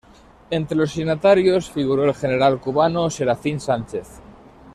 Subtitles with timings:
[0.49, 4.19] Entre los signatarios figuró el general cubano Serafín Sánchez.